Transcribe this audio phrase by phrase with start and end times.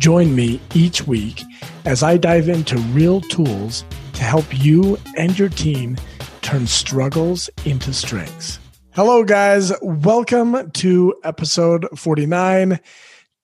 [0.00, 1.42] Join me each week
[1.84, 5.98] as I dive into real tools to help you and your team
[6.40, 8.58] turn struggles into strengths.
[8.94, 9.74] Hello, guys.
[9.82, 12.80] Welcome to episode 49.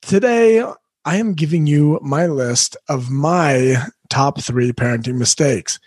[0.00, 0.62] Today,
[1.04, 3.76] I am giving you my list of my
[4.08, 5.78] top three parenting mistakes.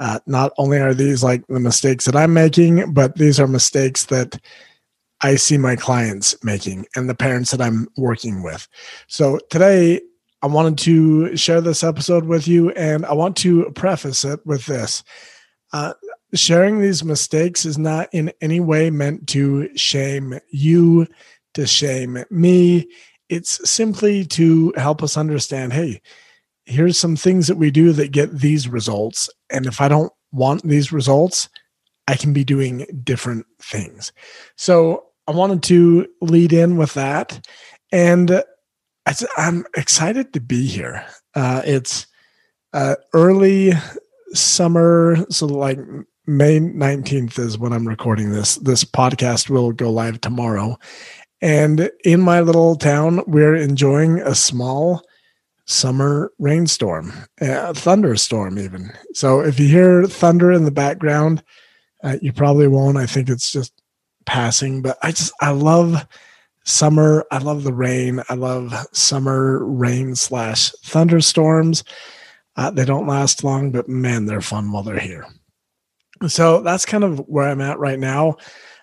[0.00, 4.06] Uh, not only are these like the mistakes that I'm making, but these are mistakes
[4.06, 4.40] that
[5.20, 8.66] I see my clients making and the parents that I'm working with.
[9.06, 10.00] So today,
[10.42, 14.66] I wanted to share this episode with you, and I want to preface it with
[14.66, 15.02] this.
[15.72, 15.94] Uh,
[16.34, 21.06] sharing these mistakes is not in any way meant to shame you,
[21.54, 22.88] to shame me.
[23.28, 26.00] It's simply to help us understand hey,
[26.66, 29.30] here's some things that we do that get these results.
[29.50, 31.48] And if I don't want these results,
[32.08, 34.12] I can be doing different things.
[34.56, 37.46] So I wanted to lead in with that.
[37.90, 38.42] And
[39.36, 41.04] I'm excited to be here.
[41.34, 42.06] Uh, it's
[42.72, 43.72] uh, early
[44.32, 45.78] summer, so like
[46.26, 48.56] May 19th is when I'm recording this.
[48.56, 50.76] This podcast will go live tomorrow.
[51.40, 55.02] And in my little town, we're enjoying a small
[55.66, 58.90] summer rainstorm, a thunderstorm, even.
[59.12, 61.42] So if you hear thunder in the background,
[62.02, 62.96] uh, you probably won't.
[62.96, 63.72] I think it's just
[64.24, 66.06] passing, but I just, I love
[66.66, 67.24] summer.
[67.30, 68.22] I love the rain.
[68.28, 71.82] I love summer rain slash thunderstorms.
[72.56, 75.26] Uh, they don't last long, but man, they're fun while they're here.
[76.28, 78.36] So that's kind of where I'm at right now.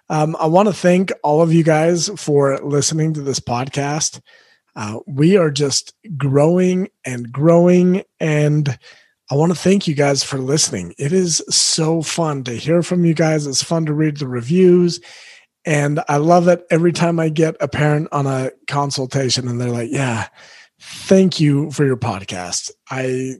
[0.09, 4.22] Um, I want to thank all of you guys for listening to this podcast.
[4.76, 8.77] Uh, we are just growing and growing, and
[9.32, 10.93] I want to thank you guys for listening.
[10.98, 13.48] It is so fun to hear from you guys.
[13.48, 14.99] It's fun to read the reviews.
[15.65, 19.69] And I love it every time I get a parent on a consultation and they're
[19.69, 20.27] like, "Yeah,
[20.79, 22.71] thank you for your podcast.
[22.89, 23.35] I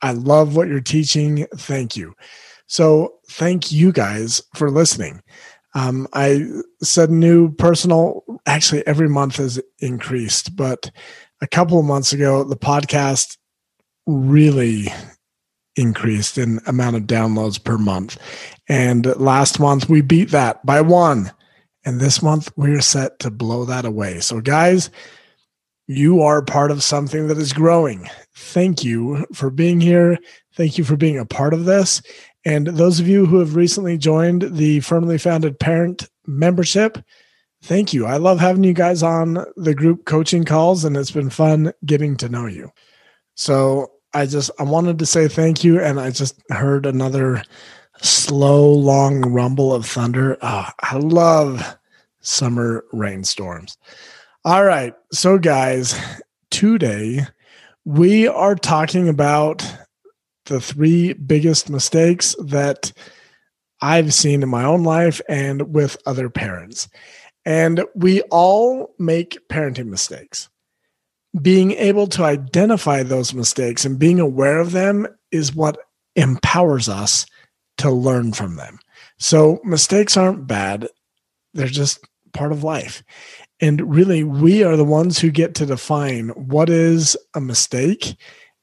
[0.00, 1.46] I love what you're teaching.
[1.56, 2.14] Thank you."
[2.66, 5.22] So, thank you guys for listening.
[5.74, 6.46] Um, I
[6.82, 10.90] said new personal, actually, every month has increased, but
[11.40, 13.36] a couple of months ago, the podcast
[14.06, 14.88] really
[15.76, 18.18] increased in amount of downloads per month.
[18.68, 21.32] And last month we beat that by one.
[21.84, 24.20] And this month we're set to blow that away.
[24.20, 24.90] So, guys,
[25.88, 28.08] you are part of something that is growing.
[28.34, 30.18] Thank you for being here.
[30.54, 32.02] Thank you for being a part of this.
[32.44, 36.98] And those of you who have recently joined the Firmly Founded Parent membership,
[37.62, 38.06] thank you.
[38.06, 42.16] I love having you guys on the group coaching calls, and it's been fun getting
[42.18, 42.72] to know you.
[43.34, 47.42] So, I just I wanted to say thank you, and I just heard another
[48.00, 50.36] slow, long rumble of thunder.
[50.42, 51.76] Oh, I love
[52.20, 53.76] summer rainstorms.
[54.44, 55.98] All right, so guys,
[56.50, 57.26] today
[57.84, 59.64] we are talking about
[60.46, 62.92] the three biggest mistakes that
[63.80, 66.88] I've seen in my own life and with other parents.
[67.44, 70.48] And we all make parenting mistakes
[71.40, 75.78] being able to identify those mistakes and being aware of them is what
[76.14, 77.24] empowers us
[77.78, 78.78] to learn from them.
[79.18, 80.88] So mistakes aren't bad,
[81.54, 83.02] they're just part of life.
[83.60, 88.16] And really, we are the ones who get to define what is a mistake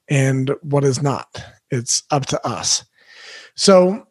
[0.08, 1.42] and what is not.
[1.70, 2.84] It's up to us.
[3.56, 4.06] So,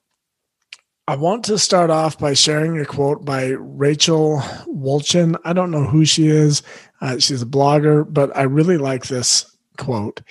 [1.09, 5.35] I want to start off by sharing a quote by Rachel Wolchin.
[5.43, 6.61] I don't know who she is.
[7.01, 10.21] Uh, she's a blogger, but I really like this quote.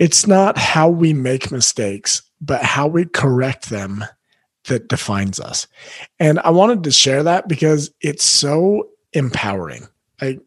[0.00, 4.04] It's not how we make mistakes, but how we correct them
[4.64, 5.68] that defines us.
[6.18, 9.86] And I wanted to share that because it's so empowering.
[10.20, 10.40] Like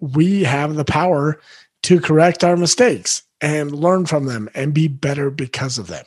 [0.00, 1.38] we have the power
[1.84, 6.06] to correct our mistakes and learn from them and be better because of them.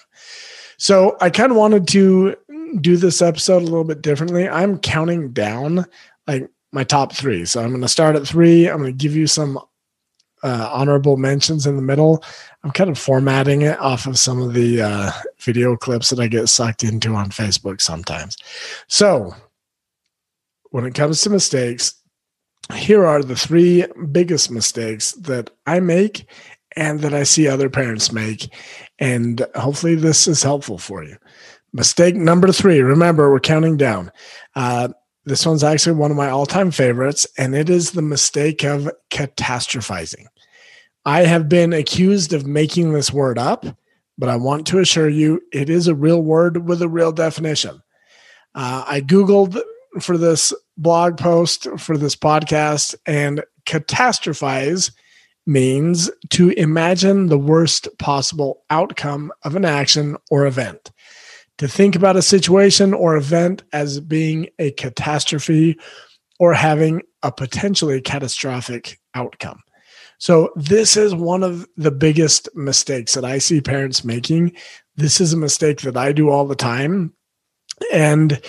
[0.78, 2.36] So I kind of wanted to
[2.80, 4.48] do this episode a little bit differently.
[4.48, 5.86] I'm counting down
[6.28, 7.46] like my top three.
[7.46, 8.68] So I'm going to start at three.
[8.68, 9.58] I'm going to give you some
[10.44, 12.24] uh, honorable mentions in the middle.
[12.64, 16.28] I'm kind of formatting it off of some of the uh, video clips that I
[16.28, 18.38] get sucked into on Facebook sometimes.
[18.88, 19.34] So
[20.72, 21.96] when it comes to mistakes,
[22.74, 26.26] here are the three biggest mistakes that I make
[26.76, 28.54] and that I see other parents make.
[29.00, 31.18] And hopefully, this is helpful for you.
[31.76, 32.80] Mistake number three.
[32.80, 34.10] Remember, we're counting down.
[34.56, 34.88] Uh,
[35.26, 38.90] this one's actually one of my all time favorites, and it is the mistake of
[39.12, 40.28] catastrophizing.
[41.04, 43.66] I have been accused of making this word up,
[44.18, 47.82] but I want to assure you it is a real word with a real definition.
[48.56, 49.60] Uh, I Googled
[50.00, 54.92] for this blog post for this podcast, and catastrophize
[55.46, 60.92] means to imagine the worst possible outcome of an action or event.
[61.60, 65.80] To think about a situation or event as being a catastrophe
[66.40, 69.62] or having a potentially catastrophic outcome.
[70.18, 74.54] So, this is one of the biggest mistakes that I see parents making.
[74.96, 77.14] This is a mistake that I do all the time.
[77.92, 78.42] And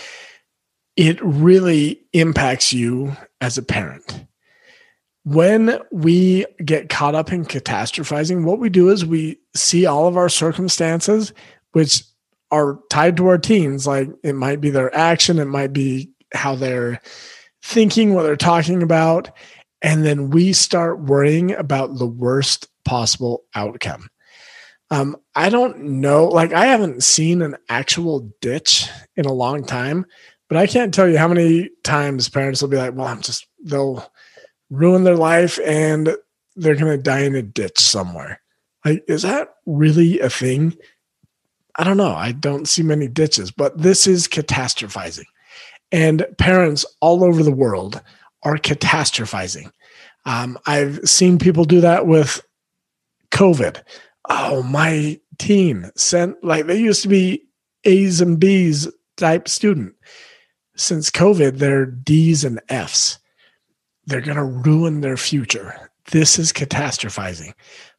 [0.97, 4.25] it really impacts you as a parent.
[5.25, 10.17] When we get caught up in catastrophizing, what we do is we see all of
[10.17, 11.32] our circumstances,
[11.73, 12.03] which
[12.50, 13.87] are tied to our teens.
[13.87, 17.00] Like it might be their action, it might be how they're
[17.62, 19.31] thinking, what they're talking about.
[19.82, 24.08] And then we start worrying about the worst possible outcome.
[24.90, 30.06] Um, I don't know, like, I haven't seen an actual ditch in a long time,
[30.48, 33.46] but I can't tell you how many times parents will be like, well, I'm just,
[33.64, 34.08] they'll
[34.70, 36.16] ruin their life and
[36.54, 38.40] they're going to die in a ditch somewhere.
[38.84, 40.76] Like, is that really a thing?
[41.76, 42.14] I don't know.
[42.14, 45.26] I don't see many ditches, but this is catastrophizing.
[45.93, 48.00] And parents all over the world
[48.43, 49.70] are catastrophizing.
[50.25, 52.40] Um, I've seen people do that with
[53.31, 53.82] COVID.
[54.28, 57.43] Oh, my teen sent, like, they used to be
[57.84, 59.94] A's and B's type student
[60.76, 63.19] since COVID, they're D's and F's.
[64.05, 65.90] They're going to ruin their future.
[66.12, 67.52] This is catastrophizing.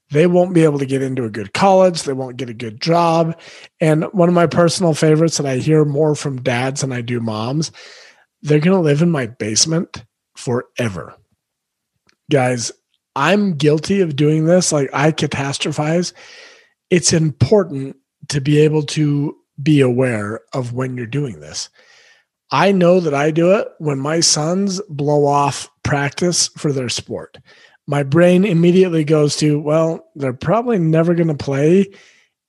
[0.09, 2.03] They won't be able to get into a good college.
[2.03, 3.37] They won't get a good job.
[3.81, 7.19] And one of my personal favorites that I hear more from dads than I do
[7.19, 7.71] moms,
[8.41, 10.05] they're going to live in my basement
[10.35, 11.15] forever.
[12.31, 12.71] Guys,
[13.15, 14.71] I'm guilty of doing this.
[14.71, 16.13] Like I catastrophize.
[16.89, 17.97] It's important
[18.29, 21.69] to be able to be aware of when you're doing this.
[22.51, 27.37] I know that I do it when my sons blow off practice for their sport.
[27.87, 31.87] My brain immediately goes to, well, they're probably never going to play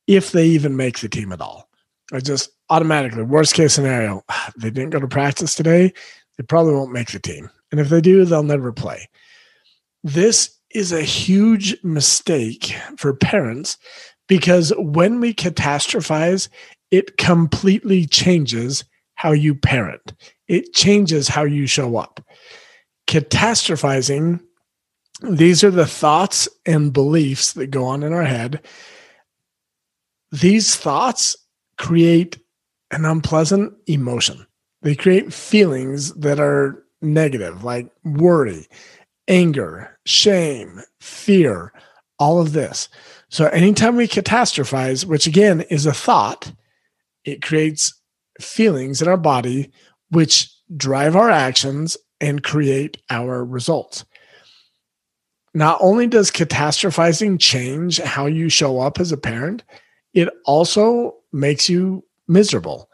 [0.07, 1.69] if they even make the team at all.
[2.13, 4.25] I just automatically, worst case scenario,
[4.57, 5.93] they didn't go to practice today,
[6.37, 7.51] they probably won't make the team.
[7.71, 9.09] And if they do, they'll never play.
[10.03, 13.77] This is a huge mistake for parents
[14.27, 16.49] because when we catastrophize,
[16.91, 18.85] it completely changes
[19.15, 20.15] how you parent.
[20.47, 22.25] It changes how you show up.
[23.07, 24.41] Catastrophizing,
[25.23, 28.61] these are the thoughts and beliefs that go on in our head.
[30.31, 31.37] These thoughts
[31.77, 32.39] create
[32.91, 34.47] an unpleasant emotion.
[34.83, 38.67] They create feelings that are negative, like worry,
[39.27, 41.73] anger, shame, fear,
[42.19, 42.89] all of this.
[43.29, 46.53] So, anytime we catastrophize, which again is a thought,
[47.25, 47.93] it creates
[48.41, 49.73] feelings in our body
[50.11, 54.05] which drive our actions and create our results.
[55.59, 59.65] Not only does catastrophizing change how you show up as a parent,
[60.15, 62.89] it also makes you miserable.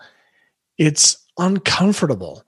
[0.78, 2.42] It's uncomfortable.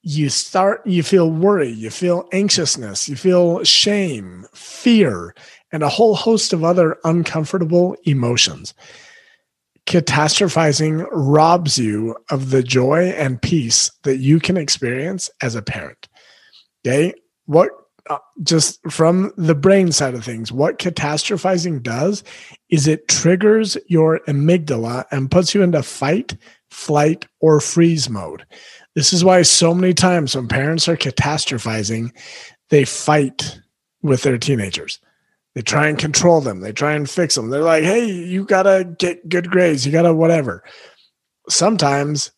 [0.00, 5.34] You start, you feel worry, you feel anxiousness, you feel shame, fear,
[5.72, 8.72] and a whole host of other uncomfortable emotions
[9.86, 16.08] catastrophizing robs you of the joy and peace that you can experience as a parent.
[16.86, 17.12] Okay.
[17.46, 17.70] What,
[18.08, 22.24] uh, just from the brain side of things, what catastrophizing does
[22.68, 26.36] is it triggers your amygdala and puts you into fight,
[26.70, 28.44] flight, or freeze mode.
[28.94, 32.10] This is why so many times when parents are catastrophizing,
[32.70, 33.58] they fight
[34.02, 35.00] with their teenagers
[35.54, 36.60] they try and control them.
[36.60, 37.50] They try and fix them.
[37.50, 39.84] They're like, hey, you got to get good grades.
[39.84, 40.62] You got to whatever.
[41.48, 42.30] Sometimes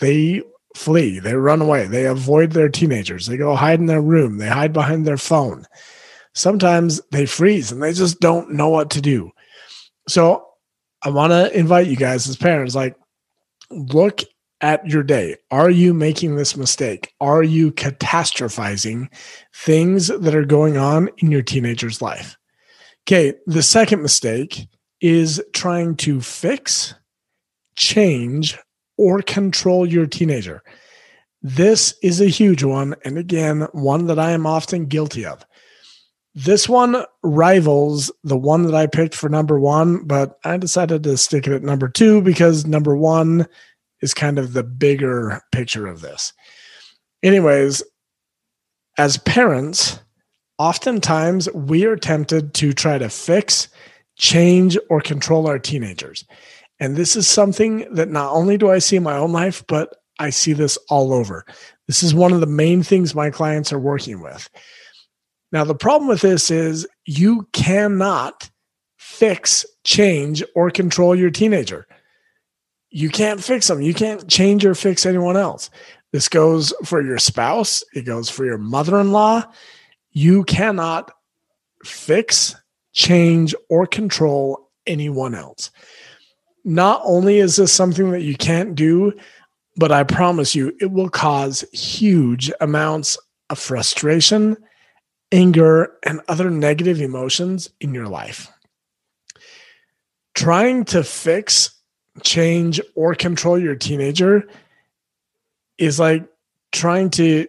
[0.00, 0.42] they
[0.74, 4.48] flee, they run away, they avoid their teenagers, they go hide in their room, they
[4.48, 5.64] hide behind their phone.
[6.34, 9.30] Sometimes they freeze and they just don't know what to do.
[10.08, 10.46] So
[11.02, 12.96] I want to invite you guys as parents, like,
[13.70, 14.22] look
[14.60, 15.36] at your day?
[15.50, 17.12] Are you making this mistake?
[17.20, 19.08] Are you catastrophizing
[19.54, 22.36] things that are going on in your teenager's life?
[23.06, 24.66] Okay, the second mistake
[25.02, 26.94] is trying to fix,
[27.76, 28.58] change,
[28.96, 30.62] or control your teenager.
[31.42, 32.94] This is a huge one.
[33.04, 35.44] And again, one that I am often guilty of.
[36.34, 41.16] This one rivals the one that I picked for number one, but I decided to
[41.16, 43.46] stick it at number two because number one
[44.00, 46.32] is kind of the bigger picture of this.
[47.22, 47.82] Anyways,
[48.98, 50.00] as parents,
[50.58, 53.68] oftentimes we are tempted to try to fix,
[54.16, 56.24] change, or control our teenagers.
[56.84, 60.02] And this is something that not only do I see in my own life, but
[60.18, 61.46] I see this all over.
[61.86, 64.50] This is one of the main things my clients are working with.
[65.50, 68.50] Now, the problem with this is you cannot
[68.98, 71.86] fix, change, or control your teenager.
[72.90, 73.80] You can't fix them.
[73.80, 75.70] You can't change or fix anyone else.
[76.12, 79.42] This goes for your spouse, it goes for your mother in law.
[80.12, 81.12] You cannot
[81.82, 82.54] fix,
[82.92, 85.70] change, or control anyone else.
[86.64, 89.12] Not only is this something that you can't do,
[89.76, 93.18] but I promise you, it will cause huge amounts
[93.50, 94.56] of frustration,
[95.32, 98.48] anger, and other negative emotions in your life.
[100.34, 101.78] Trying to fix,
[102.22, 104.48] change, or control your teenager
[105.76, 106.24] is like
[106.72, 107.46] trying to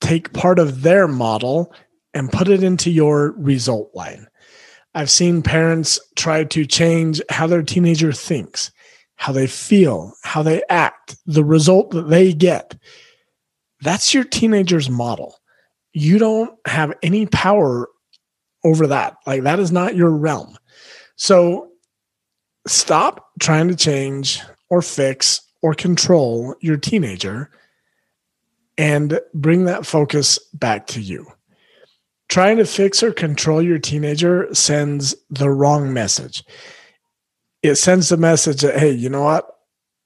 [0.00, 1.72] take part of their model
[2.14, 4.26] and put it into your result line.
[4.94, 8.70] I've seen parents try to change how their teenager thinks,
[9.16, 12.76] how they feel, how they act, the result that they get.
[13.80, 15.36] That's your teenager's model.
[15.92, 17.88] You don't have any power
[18.64, 19.16] over that.
[19.26, 20.56] Like, that is not your realm.
[21.16, 21.68] So,
[22.66, 24.40] stop trying to change
[24.70, 27.50] or fix or control your teenager
[28.76, 31.26] and bring that focus back to you.
[32.28, 36.44] Trying to fix or control your teenager sends the wrong message.
[37.62, 39.48] It sends the message that, hey, you know what?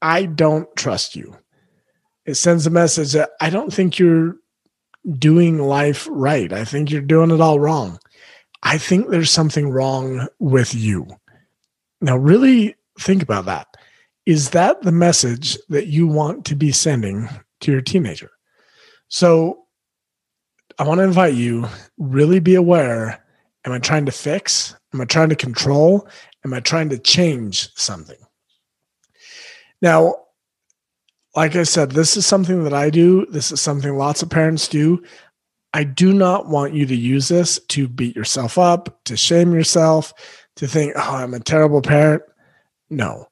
[0.00, 1.36] I don't trust you.
[2.24, 4.36] It sends a message that I don't think you're
[5.18, 6.52] doing life right.
[6.52, 7.98] I think you're doing it all wrong.
[8.62, 11.08] I think there's something wrong with you.
[12.00, 13.66] Now, really think about that.
[14.26, 17.28] Is that the message that you want to be sending
[17.60, 18.30] to your teenager?
[19.08, 19.61] So
[20.78, 23.22] I want to invite you really be aware.
[23.64, 24.74] Am I trying to fix?
[24.92, 26.08] Am I trying to control?
[26.44, 28.16] Am I trying to change something?
[29.80, 30.14] Now,
[31.34, 33.26] like I said, this is something that I do.
[33.26, 35.02] This is something lots of parents do.
[35.74, 40.12] I do not want you to use this to beat yourself up, to shame yourself,
[40.56, 42.22] to think, oh, I'm a terrible parent.
[42.90, 43.28] No,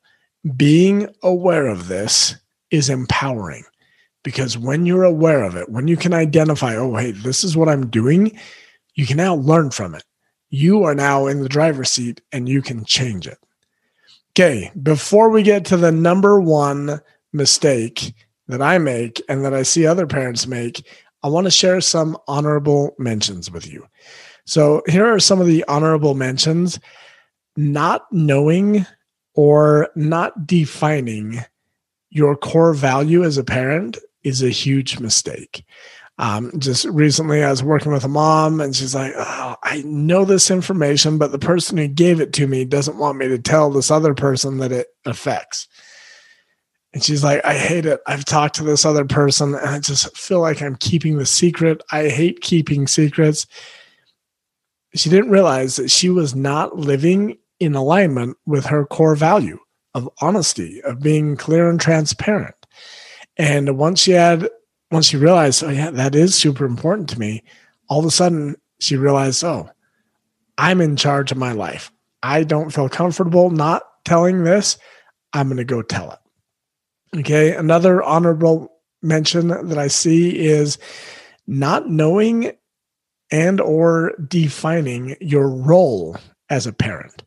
[0.57, 2.37] being aware of this
[2.71, 3.65] is empowering
[4.23, 7.69] because when you're aware of it, when you can identify, oh, hey, this is what
[7.69, 8.39] I'm doing,
[8.95, 10.05] you can now learn from it.
[10.51, 13.39] You are now in the driver's seat and you can change it.
[14.33, 17.01] Okay, before we get to the number one
[17.33, 18.15] mistake
[18.49, 20.87] that I make and that I see other parents make,
[21.23, 23.87] I want to share some honorable mentions with you.
[24.45, 26.79] So here are some of the honorable mentions
[27.57, 28.87] not knowing
[29.35, 31.41] or not defining
[32.11, 35.65] your core value as a parent is a huge mistake.
[36.19, 40.27] Um, just recently, I was working with a mom, and she's like, oh, I know
[40.27, 43.71] this information, but the person who gave it to me doesn't want me to tell
[43.71, 45.67] this other person that it affects.
[46.93, 48.01] And she's like, I hate it.
[48.07, 51.81] I've talked to this other person, and I just feel like I'm keeping the secret.
[51.91, 53.47] I hate keeping secrets.
[54.95, 59.59] She didn't realize that she was not living in alignment with her core value
[59.95, 62.55] of honesty, of being clear and transparent.
[63.41, 64.51] And once she had,
[64.91, 67.43] once she realized, oh yeah, that is super important to me,
[67.89, 69.71] all of a sudden she realized, oh,
[70.59, 71.91] I'm in charge of my life.
[72.23, 74.77] I don't feel comfortable not telling this.
[75.33, 77.19] I'm going to go tell it.
[77.21, 77.57] Okay.
[77.57, 80.77] Another honorable mention that I see is
[81.47, 82.53] not knowing
[83.31, 86.19] and or defining your role
[86.51, 87.23] as a parent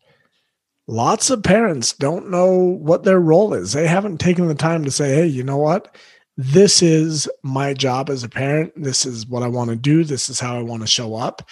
[0.88, 3.74] lots of parents don't know what their role is.
[3.74, 5.96] They haven't taken the time to say, hey, you know what?
[6.36, 8.74] This is my job as a parent.
[8.76, 10.04] This is what I want to do.
[10.04, 11.48] This is how I want to show up.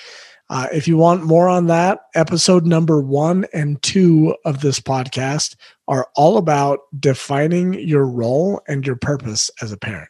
[0.50, 5.56] Uh, if you want more on that, episode number one and two of this podcast
[5.88, 10.10] are all about defining your role and your purpose as a parent.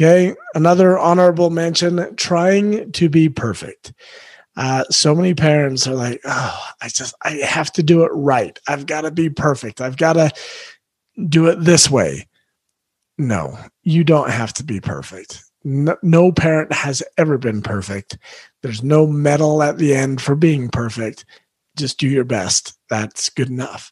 [0.00, 0.34] Okay.
[0.54, 3.92] Another honorable mention trying to be perfect.
[4.60, 8.58] Uh, so many parents are like, oh, I just, I have to do it right.
[8.68, 9.80] I've got to be perfect.
[9.80, 10.30] I've got to
[11.28, 12.28] do it this way.
[13.16, 15.42] No, you don't have to be perfect.
[15.64, 18.18] No, no parent has ever been perfect.
[18.62, 21.24] There's no medal at the end for being perfect.
[21.78, 22.78] Just do your best.
[22.90, 23.90] That's good enough.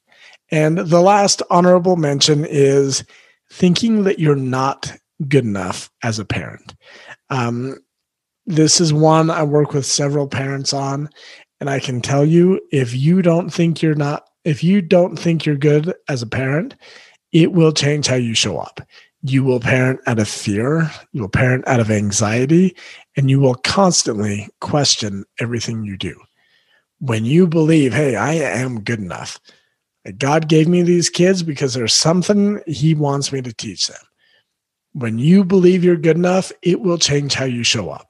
[0.51, 3.05] And the last honorable mention is
[3.51, 4.93] thinking that you're not
[5.29, 6.75] good enough as a parent.
[7.31, 7.79] Um,
[8.49, 11.11] this is one I work with several parents on.
[11.61, 15.45] And I can tell you if you don't think you're not, if you don't think
[15.45, 16.75] you're good as a parent,
[17.31, 18.81] it will change how you show up.
[19.23, 22.75] You will parent out of fear, you will parent out of anxiety,
[23.17, 26.19] and you will constantly question everything you do.
[27.00, 29.38] When you believe, hey, I am good enough,
[30.17, 34.00] God gave me these kids because there's something He wants me to teach them.
[34.93, 38.08] When you believe you're good enough, it will change how you show up.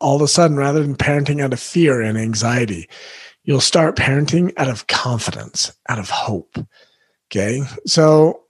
[0.00, 2.88] All of a sudden, rather than parenting out of fear and anxiety,
[3.44, 6.58] you'll start parenting out of confidence, out of hope.
[7.30, 7.62] Okay.
[7.86, 8.42] So,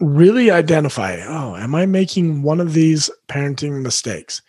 [0.00, 4.42] really identify oh, am I making one of these parenting mistakes?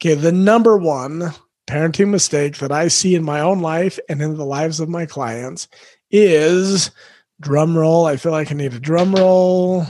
[0.00, 0.14] Okay.
[0.14, 1.32] The number one
[1.66, 5.06] parenting mistake that I see in my own life and in the lives of my
[5.06, 5.68] clients
[6.10, 6.90] is
[7.40, 8.06] drum roll.
[8.06, 9.86] I feel like I need a drum roll.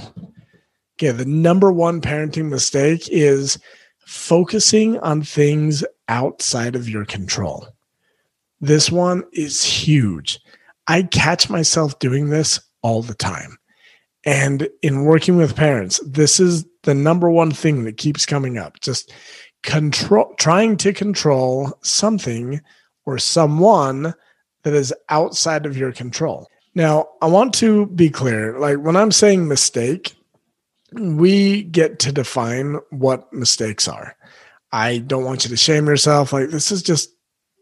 [0.97, 3.59] Okay, the number one parenting mistake is
[4.07, 7.69] focusing on things outside of your control.
[8.61, 10.41] This one is huge.
[10.87, 13.59] I catch myself doing this all the time.
[14.25, 18.81] And in working with parents, this is the number one thing that keeps coming up.
[18.81, 19.13] Just
[19.63, 22.61] control trying to control something
[23.07, 24.15] or someone
[24.63, 26.49] that is outside of your control.
[26.75, 30.15] Now, I want to be clear like when I'm saying mistake,
[30.99, 34.17] we get to define what mistakes are.
[34.73, 36.33] I don't want you to shame yourself.
[36.33, 37.11] Like, this is just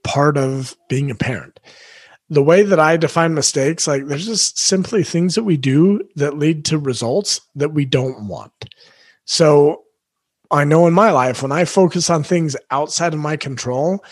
[0.05, 1.61] part of being a parent.
[2.31, 6.39] The way that I define mistakes, like, there's just simply things that we do that
[6.39, 8.53] lead to results that we don't want.
[9.25, 9.83] So,
[10.51, 14.05] I know in my life, when I focus on things outside of my control,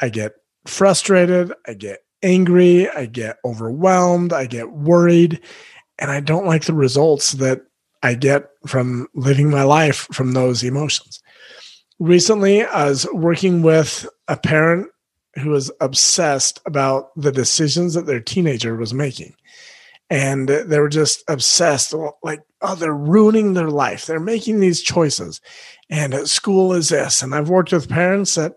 [0.00, 0.32] I get
[0.66, 5.40] frustrated, I get angry, I get overwhelmed, I get worried,
[5.98, 7.62] and I don't like the results that
[8.02, 11.20] I get from living my life from those emotions.
[11.98, 14.88] Recently, I was working with a parent
[15.38, 19.34] who was obsessed about the decisions that their teenager was making.
[20.10, 24.06] And they were just obsessed, like, oh, they're ruining their life.
[24.06, 25.40] They're making these choices.
[25.90, 27.22] And at school is this.
[27.22, 28.54] And I've worked with parents that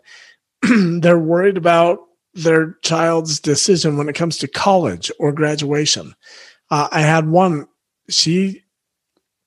[0.61, 1.99] they're worried about
[2.33, 6.15] their child's decision when it comes to college or graduation.
[6.69, 7.67] Uh, I had one,
[8.09, 8.63] she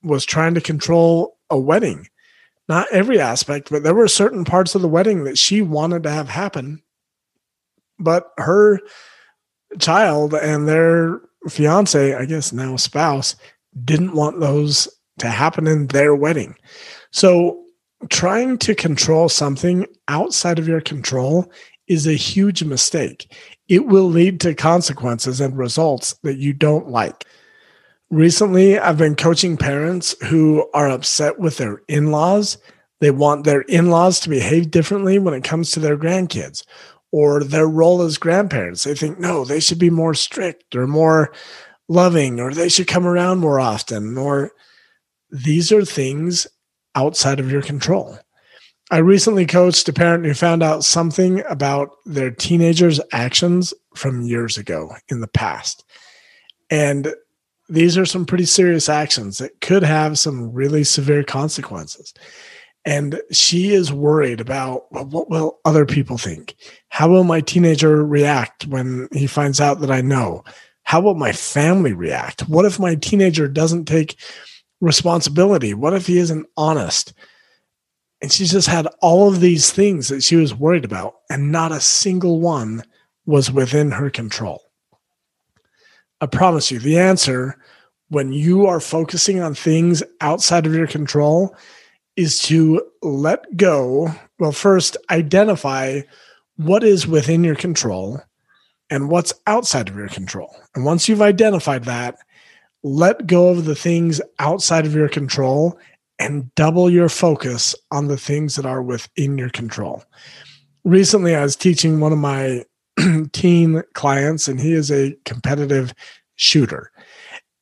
[0.05, 2.07] was trying to control a wedding.
[2.67, 6.09] Not every aspect, but there were certain parts of the wedding that she wanted to
[6.09, 6.81] have happen.
[7.99, 8.79] But her
[9.79, 13.35] child and their fiance, I guess now spouse,
[13.83, 14.87] didn't want those
[15.19, 16.55] to happen in their wedding.
[17.11, 17.63] So
[18.09, 21.51] trying to control something outside of your control
[21.87, 23.31] is a huge mistake.
[23.67, 27.25] It will lead to consequences and results that you don't like.
[28.11, 32.57] Recently, I've been coaching parents who are upset with their in laws.
[33.01, 36.63] They want their in laws to behave differently when it comes to their grandkids
[37.11, 38.83] or their role as grandparents.
[38.83, 41.33] They think, no, they should be more strict or more
[41.87, 44.17] loving or they should come around more often.
[44.17, 44.51] Or
[45.29, 46.47] these are things
[46.93, 48.17] outside of your control.
[48.91, 54.57] I recently coached a parent who found out something about their teenager's actions from years
[54.57, 55.83] ago in the past.
[56.69, 57.13] And
[57.67, 62.13] these are some pretty serious actions that could have some really severe consequences.
[62.85, 66.55] And she is worried about well, what will other people think?
[66.89, 70.43] How will my teenager react when he finds out that I know?
[70.83, 72.47] How will my family react?
[72.47, 74.17] What if my teenager doesn't take
[74.81, 75.73] responsibility?
[75.73, 77.13] What if he isn't honest?
[78.21, 81.71] And she just had all of these things that she was worried about, and not
[81.71, 82.83] a single one
[83.25, 84.61] was within her control.
[86.21, 87.57] I promise you, the answer
[88.09, 91.55] when you are focusing on things outside of your control
[92.15, 94.09] is to let go.
[94.39, 96.01] Well, first, identify
[96.57, 98.21] what is within your control
[98.89, 100.55] and what's outside of your control.
[100.75, 102.17] And once you've identified that,
[102.83, 105.77] let go of the things outside of your control
[106.19, 110.03] and double your focus on the things that are within your control.
[110.83, 112.63] Recently, I was teaching one of my
[113.31, 115.93] teen clients, and he is a competitive
[116.35, 116.91] shooter.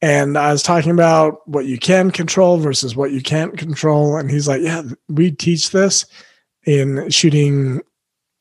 [0.02, 4.18] And I was talking about what you can control versus what you can't control.
[4.18, 6.06] And he's like, Yeah, we teach this
[6.66, 7.82] in shooting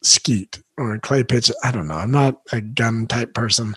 [0.03, 1.53] skeet or clay pitch.
[1.63, 1.95] I don't know.
[1.95, 3.77] I'm not a gun type person.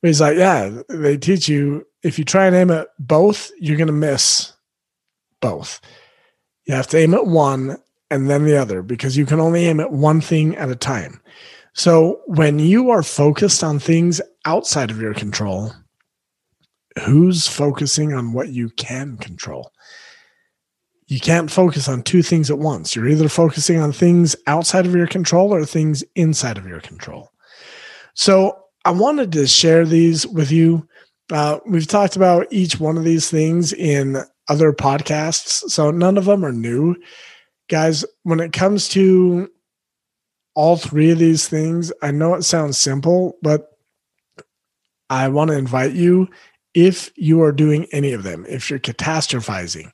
[0.00, 3.76] But he's like, Yeah, they teach you if you try and aim at both, you're
[3.76, 4.52] going to miss
[5.40, 5.80] both.
[6.66, 7.76] You have to aim at one
[8.08, 11.20] and then the other because you can only aim at one thing at a time.
[11.76, 15.74] So when you are focused on things outside of your control,
[17.04, 19.70] who's focusing on what you can control?
[21.06, 22.96] You can't focus on two things at once.
[22.96, 27.30] You're either focusing on things outside of your control or things inside of your control.
[28.14, 30.88] So I wanted to share these with you.
[31.30, 34.16] Uh, we've talked about each one of these things in
[34.48, 36.96] other podcasts, so none of them are new.
[37.68, 39.50] Guys, when it comes to
[40.56, 43.68] all three of these things, I know it sounds simple, but
[45.08, 46.28] I want to invite you
[46.74, 49.90] if you are doing any of them, if you're catastrophizing,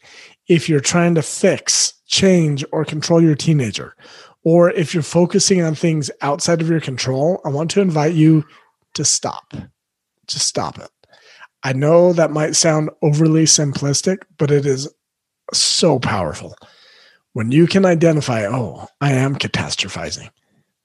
[0.48, 3.94] if you're trying to fix, change, or control your teenager,
[4.44, 8.44] or if you're focusing on things outside of your control, I want to invite you
[8.94, 9.54] to stop.
[10.26, 10.90] Just stop it.
[11.64, 14.88] I know that might sound overly simplistic, but it is
[15.52, 16.56] so powerful.
[17.32, 20.30] When you can identify, oh, I am catastrophizing,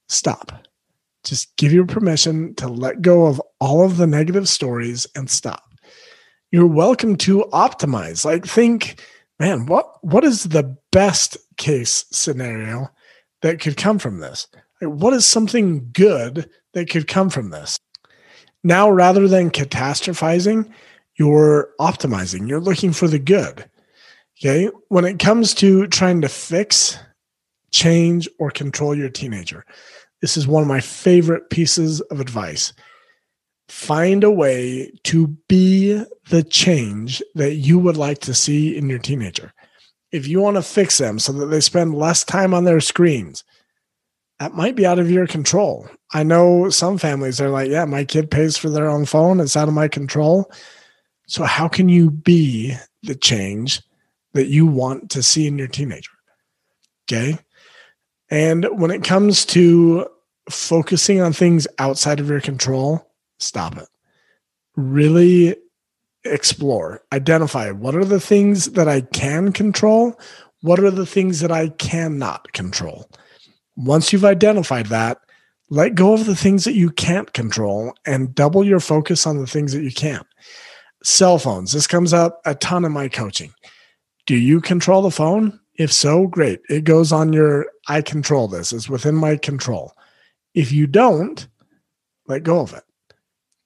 [0.08, 0.66] stop.
[1.24, 5.74] Just give your permission to let go of all of the negative stories and stop.
[6.50, 8.24] You're welcome to optimize.
[8.24, 9.02] Like think,
[9.38, 12.88] man, what what is the best case scenario
[13.42, 14.46] that could come from this?
[14.80, 17.78] Like, what is something good that could come from this?
[18.64, 20.70] Now, rather than catastrophizing,
[21.16, 22.48] you're optimizing.
[22.48, 23.68] You're looking for the good.
[24.38, 24.70] Okay.
[24.88, 26.98] When it comes to trying to fix,
[27.70, 29.64] change, or control your teenager,
[30.20, 32.72] this is one of my favorite pieces of advice.
[33.68, 38.98] Find a way to be the change that you would like to see in your
[38.98, 39.52] teenager.
[40.10, 43.44] If you want to fix them so that they spend less time on their screens,
[44.38, 45.88] that might be out of your control.
[46.14, 49.40] I know some families are like, yeah, my kid pays for their own phone.
[49.40, 50.50] It's out of my control.
[51.26, 53.82] So, how can you be the change
[54.32, 56.10] that you want to see in your teenager?
[57.10, 57.38] Okay.
[58.30, 60.06] And when it comes to
[60.50, 63.88] focusing on things outside of your control, stop it.
[64.76, 65.56] Really
[66.24, 70.18] explore, identify what are the things that I can control?
[70.60, 73.08] What are the things that I cannot control?
[73.76, 75.18] Once you've identified that,
[75.70, 79.46] let go of the things that you can't control and double your focus on the
[79.46, 80.22] things that you can.
[81.04, 81.72] Cell phones.
[81.72, 83.52] This comes up a ton in my coaching.
[84.26, 85.60] Do you control the phone?
[85.78, 86.60] If so, great.
[86.68, 88.72] It goes on your I control this.
[88.72, 89.94] It's within my control.
[90.54, 91.46] If you don't,
[92.26, 92.82] let go of it.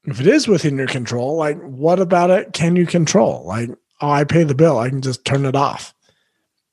[0.04, 3.44] If it is within your control, like what about it can you control?
[3.46, 3.70] Like,
[4.02, 4.78] oh, I pay the bill.
[4.78, 5.94] I can just turn it off.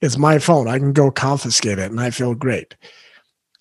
[0.01, 0.67] It's my phone.
[0.67, 2.75] I can go confiscate it and I feel great.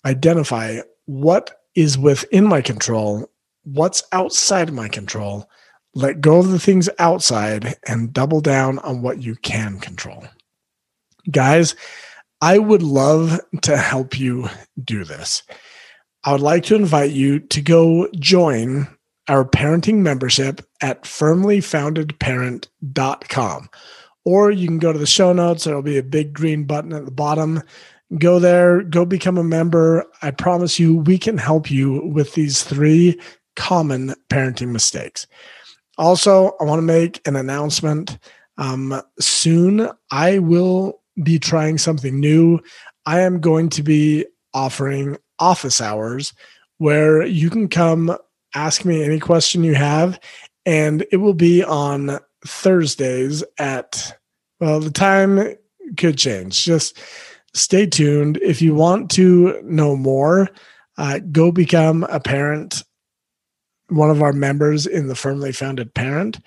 [0.05, 3.29] Identify what is within my control,
[3.63, 5.49] what's outside my control.
[5.95, 10.25] Let go of the things outside and double down on what you can control.
[11.31, 11.75] Guys,
[12.41, 14.49] I would love to help you
[14.83, 15.43] do this.
[16.23, 18.87] I would like to invite you to go join
[19.27, 23.69] our parenting membership at firmlyfoundedparent.com.
[24.25, 25.63] Or you can go to the show notes.
[25.63, 27.63] There'll be a big green button at the bottom.
[28.17, 30.05] Go there, go become a member.
[30.21, 33.19] I promise you, we can help you with these three
[33.55, 35.27] common parenting mistakes.
[35.97, 38.17] Also, I want to make an announcement.
[38.57, 42.59] Um, soon, I will be trying something new.
[43.05, 46.33] I am going to be offering office hours
[46.77, 48.15] where you can come
[48.55, 50.19] ask me any question you have,
[50.65, 54.17] and it will be on Thursdays at,
[54.59, 55.55] well, the time
[55.97, 56.63] could change.
[56.63, 56.99] Just
[57.53, 58.37] stay tuned.
[58.41, 60.49] If you want to know more,
[60.97, 62.83] uh, go become a parent,
[63.89, 66.39] one of our members in the Firmly Founded Parent,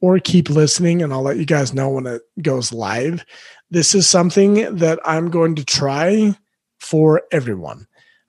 [0.00, 3.24] or keep listening, and I'll let you guys know when it goes live.
[3.70, 6.36] This is something that I'm going to try
[6.78, 7.86] for everyone.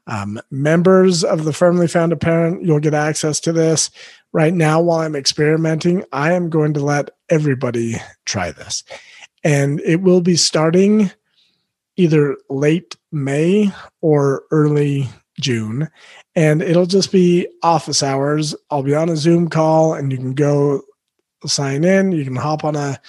[0.07, 3.89] Um, members of the Firmly Founded Parent, you'll get access to this.
[4.33, 8.83] Right now, while I'm experimenting, I am going to let everybody try this.
[9.43, 11.11] And it will be starting
[11.97, 15.89] either late May or early June.
[16.35, 18.55] And it'll just be office hours.
[18.69, 20.81] I'll be on a Zoom call and you can go
[21.45, 22.11] sign in.
[22.11, 22.99] You can hop on a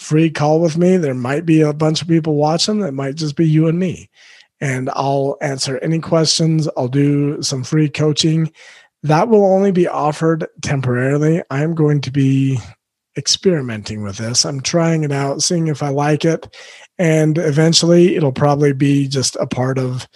[0.00, 0.96] free call with me.
[0.96, 2.80] There might be a bunch of people watching.
[2.82, 4.10] It might just be you and me
[4.60, 6.68] and I'll answer any questions.
[6.76, 8.52] I'll do some free coaching.
[9.02, 11.42] That will only be offered temporarily.
[11.50, 12.58] I'm going to be
[13.16, 14.44] experimenting with this.
[14.44, 16.54] I'm trying it out, seeing if I like it.
[16.98, 20.06] And eventually it'll probably be just a part of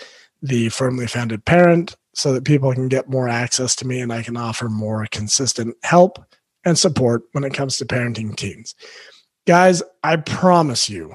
[0.42, 4.22] the firmly founded parent so that people can get more access to me and I
[4.22, 6.22] can offer more consistent help
[6.64, 8.74] and support when it comes to parenting teens.
[9.46, 11.14] Guys, I promise you,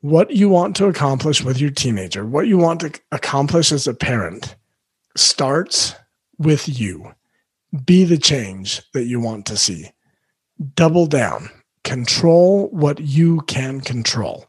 [0.00, 3.94] what you want to accomplish with your teenager, what you want to accomplish as a
[3.94, 4.56] parent,
[5.16, 5.94] starts
[6.38, 7.14] with you.
[7.84, 9.90] Be the change that you want to see.
[10.74, 11.48] Double down,
[11.84, 14.46] control what you can control.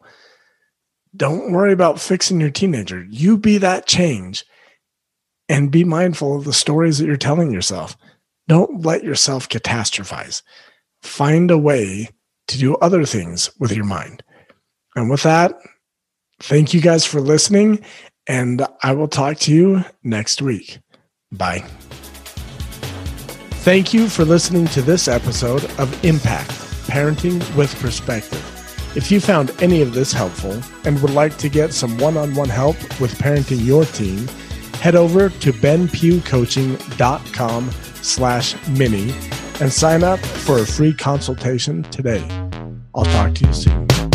[1.16, 3.06] Don't worry about fixing your teenager.
[3.10, 4.46] You be that change
[5.50, 7.98] and be mindful of the stories that you're telling yourself.
[8.48, 10.42] Don't let yourself catastrophize.
[11.08, 12.10] Find a way
[12.48, 14.22] to do other things with your mind.
[14.96, 15.54] And with that,
[16.42, 17.80] thank you guys for listening,
[18.28, 20.80] and I will talk to you next week.
[21.32, 21.64] Bye.
[23.64, 26.50] Thank you for listening to this episode of Impact
[26.88, 28.44] Parenting with Perspective.
[28.96, 32.36] If you found any of this helpful and would like to get some one on
[32.36, 34.28] one help with parenting your team,
[34.82, 39.14] head over to benpughcoaching.com slash mini
[39.60, 42.26] and sign up for a free consultation today.
[42.96, 44.07] I'll talk to you soon.